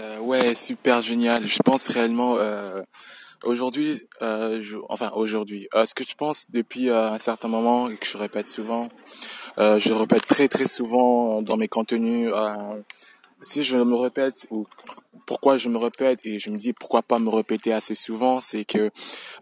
Euh, 0.00 0.18
ouais, 0.20 0.54
super 0.54 1.02
génial. 1.02 1.46
Je 1.46 1.58
pense 1.62 1.88
réellement 1.88 2.36
euh, 2.38 2.80
aujourd'hui, 3.44 4.00
euh, 4.22 4.62
enfin 4.88 5.10
aujourd'hui, 5.14 5.68
euh, 5.74 5.84
ce 5.84 5.94
que 5.94 6.04
je 6.04 6.14
pense 6.14 6.46
depuis 6.50 6.88
euh, 6.88 7.12
un 7.12 7.18
certain 7.18 7.48
moment 7.48 7.90
et 7.90 7.96
que 7.96 8.06
je 8.06 8.16
répète 8.16 8.48
souvent, 8.48 8.88
euh, 9.58 9.78
je 9.78 9.92
répète 9.92 10.26
très 10.26 10.48
très 10.48 10.66
souvent 10.66 11.42
dans 11.42 11.58
mes 11.58 11.68
contenus. 11.68 12.32
si 13.42 13.64
je 13.64 13.76
me 13.76 13.96
répète 13.96 14.46
ou 14.50 14.66
pourquoi 15.26 15.58
je 15.58 15.68
me 15.68 15.78
répète 15.78 16.20
et 16.24 16.38
je 16.38 16.50
me 16.50 16.56
dis 16.56 16.72
pourquoi 16.72 17.02
pas 17.02 17.18
me 17.18 17.28
répéter 17.28 17.72
assez 17.72 17.94
souvent, 17.94 18.40
c'est 18.40 18.64
que 18.64 18.90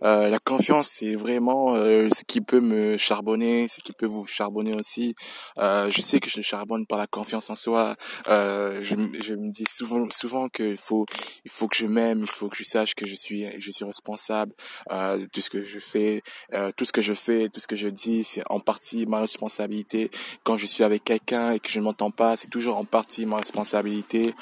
euh, 0.03 0.29
la 0.29 0.39
confiance 0.39 0.89
c'est 0.89 1.14
vraiment 1.14 1.75
euh, 1.75 2.09
ce 2.12 2.25
qui 2.25 2.41
peut 2.41 2.61
me 2.61 2.96
charbonner, 2.96 3.68
ce 3.68 3.80
qui 3.80 3.93
peut 3.93 4.07
vous 4.07 4.27
charbonner 4.27 4.75
aussi. 4.75 5.14
Euh, 5.59 5.89
je 5.91 6.03
sais 6.03 6.21
que 6.21 6.29
je 6.29 6.41
charbonne 6.41 6.86
par 6.86 6.98
la 6.98 7.07
confiance 7.07 7.50
en 7.50 7.54
soi. 7.54 7.95
Euh, 8.29 8.80
je, 8.82 8.95
je, 9.25 9.35
me 9.35 9.50
dis 9.50 9.64
souvent 9.68 10.09
souvent 10.11 10.48
qu'il 10.48 10.77
faut 10.77 11.07
il 11.45 11.50
faut 11.50 11.68
que 11.68 11.77
je 11.77 11.87
m'aime, 11.87 12.21
il 12.21 12.27
faut 12.27 12.48
que 12.48 12.57
je 12.57 12.64
sache 12.64 12.95
que 12.95 13.07
je 13.07 13.14
suis 13.14 13.46
je 13.61 13.71
suis 13.71 13.84
responsable 13.84 14.53
euh, 14.90 15.26
de 15.32 15.40
ce 15.40 15.50
que 15.50 15.64
je 15.64 15.79
fais, 15.79 16.23
euh, 16.54 16.73
tout 16.76 16.84
ce 16.84 16.93
que 16.93 17.03
je 17.03 17.14
fais, 17.14 17.48
tout 17.48 17.61
ce 17.61 17.67
que 17.67 17.76
je 17.76 17.89
dis, 17.89 18.25
c'est 18.25 18.43
en 18.50 18.61
partie 18.61 19.07
ma 19.07 19.21
responsabilité. 19.21 20.11
Quand 20.45 20.59
je 20.59 20.67
suis 20.67 20.84
avec 20.84 21.04
quelqu'un 21.04 21.53
et 21.53 21.61
que 21.61 21.71
je 21.71 21.79
ne 21.79 21.84
m'entends 21.84 22.11
pas, 22.11 22.37
c'est 22.37 22.48
toujours 22.48 22.76
en 22.76 22.84
partie 22.84 23.25
ma 23.26 23.37
responsabilité. 23.37 24.34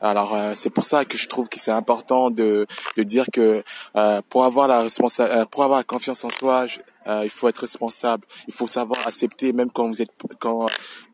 Alors 0.00 0.36
c'est 0.54 0.75
pour 0.76 0.84
ça 0.84 1.06
que 1.06 1.16
je 1.16 1.26
trouve 1.26 1.48
que 1.48 1.58
c'est 1.58 1.70
important 1.70 2.30
de, 2.30 2.66
de 2.98 3.02
dire 3.02 3.24
que 3.32 3.62
euh, 3.96 4.20
pour 4.28 4.44
avoir 4.44 4.68
la 4.68 4.80
responsa 4.82 5.24
euh, 5.24 5.46
pour 5.46 5.64
avoir 5.64 5.78
la 5.78 5.84
confiance 5.84 6.22
en 6.22 6.28
soi, 6.28 6.66
euh, 7.06 7.22
il 7.24 7.30
faut 7.30 7.48
être 7.48 7.58
responsable. 7.58 8.24
Il 8.48 8.54
faut 8.54 8.66
savoir 8.66 9.06
accepter 9.06 9.52
même 9.52 9.70
quand 9.70 9.88
vous 9.88 10.02
êtes 10.02 10.10
quand 10.38 10.66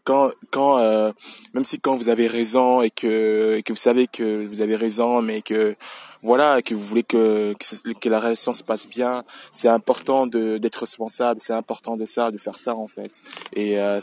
quand 0.04 0.30
quand 0.50 0.78
euh, 0.78 1.12
même 1.54 1.64
si 1.64 1.78
quand 1.78 1.96
vous 1.96 2.08
avez 2.08 2.26
raison 2.26 2.82
et 2.82 2.90
que 2.90 3.56
et 3.56 3.62
que 3.62 3.72
vous 3.72 3.78
savez 3.78 4.06
que 4.06 4.46
vous 4.46 4.60
avez 4.60 4.76
raison 4.76 5.22
mais 5.22 5.42
que 5.42 5.76
voilà 6.22 6.60
que 6.62 6.74
vous 6.74 6.80
voulez 6.80 7.04
que 7.04 7.54
que, 8.00 8.08
la 8.08 8.20
relation 8.20 8.52
se 8.52 8.62
passe 8.62 8.86
bien 8.88 9.22
c'est 9.52 9.68
important 9.68 10.26
de 10.26 10.58
d'être 10.58 10.76
responsable. 10.80 11.40
C'est 11.42 11.52
important 11.52 11.96
de 11.96 12.04
ça 12.04 12.30
de 12.30 12.38
faire 12.38 12.58
ça 12.58 12.74
en 12.74 12.88
fait. 12.88 13.12
Et 13.52 13.78
euh, 13.80 14.00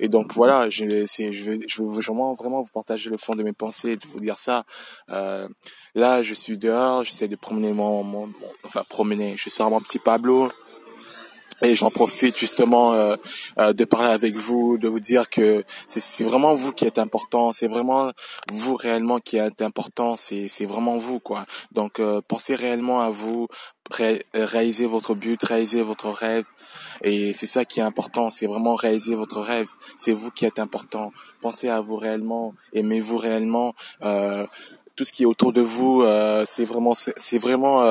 et 0.00 0.08
donc 0.08 0.34
voilà 0.34 0.68
je 0.70 1.06
c'est 1.06 1.32
je 1.32 1.50
veux 1.50 1.60
je 1.66 1.82
veux 1.82 1.88
vraiment 1.88 2.34
vraiment 2.34 2.62
vous 2.62 2.72
partager 2.72 3.10
le 3.10 3.18
fond 3.18 3.34
de 3.34 3.42
mes 3.42 3.52
pensées 3.52 3.96
de 3.96 4.06
vous 4.12 4.20
dire 4.20 4.38
ça. 4.38 4.64
Euh, 5.10 5.48
là 5.94 6.22
je 6.22 6.34
suis 6.34 6.58
dehors 6.58 7.04
j'essaie 7.04 7.28
de 7.28 7.36
promener 7.36 7.72
mon, 7.72 8.02
mon, 8.02 8.26
mon 8.26 8.32
enfin 8.64 8.84
promener. 8.88 9.34
Je 9.36 9.48
sors 9.48 9.70
mon 9.70 9.80
petit 9.80 10.00
Pablo 10.00 10.48
et 11.62 11.74
j'en 11.76 11.90
profite 11.90 12.38
justement 12.38 12.92
euh, 12.92 13.16
euh, 13.58 13.72
de 13.72 13.84
parler 13.84 14.08
avec 14.08 14.36
vous, 14.36 14.78
de 14.78 14.88
vous 14.88 15.00
dire 15.00 15.30
que 15.30 15.64
c'est 15.86 16.24
vraiment 16.24 16.54
vous 16.54 16.72
qui 16.72 16.84
êtes 16.84 16.98
important, 16.98 17.52
c'est 17.52 17.68
vraiment 17.68 18.12
vous 18.52 18.76
réellement 18.76 19.18
qui 19.18 19.36
êtes 19.36 19.62
important, 19.62 20.16
c'est 20.16 20.66
vraiment 20.66 20.96
vous 20.96 21.20
quoi. 21.20 21.44
Donc 21.72 22.00
euh, 22.00 22.20
pensez 22.26 22.54
réellement 22.54 23.00
à 23.00 23.10
vous, 23.10 23.48
ré 23.90 24.18
réalisez 24.34 24.86
votre 24.86 25.14
but, 25.14 25.42
réalisez 25.42 25.82
votre 25.82 26.10
rêve, 26.10 26.44
et 27.02 27.32
c'est 27.32 27.46
ça 27.46 27.64
qui 27.64 27.80
est 27.80 27.84
important, 27.84 28.30
c'est 28.30 28.46
vraiment 28.46 28.74
réaliser 28.74 29.14
votre 29.14 29.40
rêve. 29.40 29.68
C'est 29.96 30.12
vous 30.12 30.30
qui 30.30 30.44
êtes 30.44 30.58
important. 30.58 31.12
Pensez 31.40 31.68
à 31.68 31.80
vous 31.80 31.96
réellement, 31.96 32.54
aimez-vous 32.72 33.16
réellement. 33.16 33.74
Euh, 34.02 34.46
tout 34.94 35.04
ce 35.04 35.12
qui 35.12 35.24
est 35.24 35.26
autour 35.26 35.52
de 35.52 35.60
vous, 35.60 36.02
euh, 36.02 36.44
c'est 36.46 36.64
vraiment, 36.64 36.94
c'est 36.94 37.38
vraiment 37.38 37.82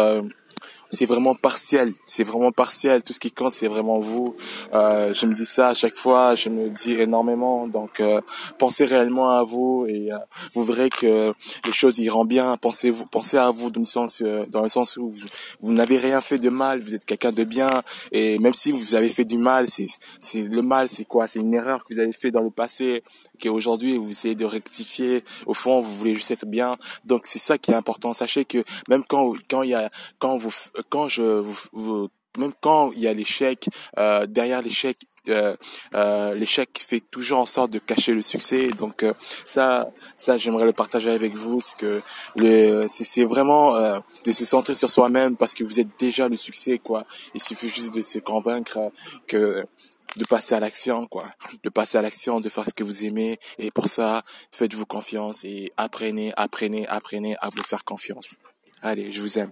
c'est 0.90 1.06
vraiment 1.06 1.36
partiel. 1.36 1.94
C'est 2.06 2.24
vraiment 2.24 2.52
partiel. 2.52 3.04
Tout 3.04 3.14
ce 3.14 3.20
qui 3.20 3.32
compte, 3.32 3.54
c'est 3.54 3.68
vraiment 3.68 4.00
vous. 4.00 4.36
Euh, 4.74 5.14
je 5.14 5.26
me 5.26 5.34
dis 5.34 5.46
ça 5.46 5.70
à 5.70 5.74
chaque 5.74 5.98
fois. 5.98 6.36
Je 6.36 6.50
me 6.50 6.70
dis 6.70 6.94
énormément. 6.94 7.68
Donc, 7.68 8.00
euh, 8.00 8.22
pensez 8.58 8.86
réellement 8.86 9.32
à 9.38 9.44
vous 9.44 9.86
et 9.88 10.12
euh, 10.12 10.18
vous 10.54 10.64
verrez 10.64 10.90
que 10.90 11.34
les 11.66 11.72
choses 11.72 11.98
iront 12.00 12.26
bien. 12.26 12.58
Pensez 12.58 12.90
vous, 12.90 13.06
pensez 13.06 13.38
à 13.38 13.50
vous 13.52 13.72
dans 13.72 13.82
le 13.82 13.86
sens, 13.86 14.22
euh, 14.22 14.46
dans 14.48 14.62
le 14.62 14.70
sens 14.70 14.98
où 14.98 15.10
vous, 15.10 15.28
vous 15.62 15.74
n'avez 15.74 15.98
rien 15.98 16.22
fait 16.22 16.40
de 16.40 16.50
mal. 16.50 16.82
Vous 16.82 16.96
êtes 16.96 17.06
quelqu'un 17.06 17.32
de 17.32 17.44
bien. 17.44 17.70
Et 18.12 18.40
même 18.40 18.54
si 18.54 18.72
vous 18.72 18.96
avez 18.96 19.10
fait 19.10 19.26
du 19.26 19.38
mal, 19.38 19.68
c'est, 19.70 19.88
c'est 20.20 20.44
le 20.44 20.62
mal, 20.62 20.90
c'est 20.90 21.06
quoi? 21.06 21.28
C'est 21.28 21.40
une 21.40 21.54
erreur 21.54 21.84
que 21.84 21.94
vous 21.94 22.00
avez 22.00 22.14
fait 22.14 22.32
dans 22.32 22.42
le 22.42 22.52
passé, 22.52 23.04
qu'aujourd'hui 23.42 23.98
vous 23.98 24.10
essayez 24.10 24.36
de 24.36 24.46
rectifier. 24.46 25.24
Au 25.46 25.54
fond, 25.54 25.82
vous 25.82 25.96
voulez 25.96 26.16
juste 26.16 26.32
être 26.32 26.46
bien. 26.46 26.76
Donc, 27.06 27.26
c'est 27.26 27.40
ça 27.40 27.58
qui 27.58 27.72
est 27.72 27.76
important. 27.76 28.14
Sachez 28.14 28.46
que 28.46 28.64
même 28.90 29.04
quand 29.08 29.34
quand 29.50 29.64
il 29.64 29.72
y 29.72 29.74
a 29.74 29.90
quand 30.20 30.38
vous 30.38 30.52
quand 30.90 31.08
je 31.08 31.44
vous, 31.72 32.10
même 32.38 32.54
quand 32.62 32.92
il 32.94 33.02
y 33.02 33.08
a 33.08 33.14
l'échec, 33.14 33.70
euh, 33.98 34.26
derrière 34.26 34.62
l'échec, 34.62 34.98
euh, 35.30 35.56
euh, 35.96 36.36
l'échec 36.36 36.70
fait 36.86 37.00
toujours 37.00 37.40
en 37.40 37.46
sorte 37.46 37.72
de 37.72 37.80
cacher 37.80 38.14
le 38.14 38.22
succès. 38.22 38.68
Donc 38.68 39.04
euh, 39.04 39.14
ça, 39.44 39.90
ça 40.18 40.38
j'aimerais 40.38 40.66
le 40.66 40.74
partager 40.74 41.10
avec 41.10 41.34
vous, 41.36 41.62
c'est 41.62 41.78
que 41.78 42.02
c'est 42.88 43.26
vraiment 43.26 43.76
euh, 43.76 44.00
de 44.26 44.32
se 44.32 44.46
centrer 44.46 44.76
sur 44.76 44.90
soi-même 44.90 45.38
parce 45.38 45.54
que 45.54 45.64
vous 45.64 45.80
êtes 45.80 45.98
déjà 46.00 46.28
le 46.28 46.38
succès, 46.38 46.80
quoi. 46.80 47.06
Il 47.34 47.42
suffit 47.42 47.70
juste 47.70 47.96
de 47.96 48.02
se 48.02 48.20
convaincre 48.20 48.92
que 49.28 49.66
de 50.18 50.24
passer 50.24 50.56
à 50.56 50.60
l'action, 50.60 51.08
quoi. 51.08 51.26
De 51.64 51.70
passer 51.70 51.98
à 51.98 52.02
l'action, 52.02 52.40
de 52.40 52.48
faire 52.48 52.68
ce 52.68 52.74
que 52.74 52.84
vous 52.84 53.04
aimez. 53.04 53.38
Et 53.58 53.72
pour 53.72 53.88
ça, 53.88 54.24
faites-vous 54.52 54.86
confiance 54.86 55.44
et 55.44 55.74
apprenez, 55.76 56.32
apprenez, 56.38 56.88
apprenez 56.88 57.36
à 57.42 57.50
vous 57.50 57.64
faire 57.64 57.84
confiance. 57.84 58.38
Allez, 58.82 59.12
je 59.12 59.20
vous 59.20 59.40
aime. 59.40 59.52